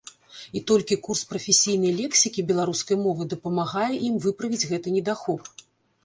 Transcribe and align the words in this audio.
І 0.59 0.61
толькі 0.69 0.95
курс 1.07 1.19
прафесійнай 1.33 1.91
лексікі 1.99 2.45
беларускай 2.51 2.97
мовы 3.01 3.27
дапамагае 3.33 3.93
ім 4.07 4.15
выправіць 4.23 4.67
гэты 4.71 4.95
недахоп. 4.97 5.45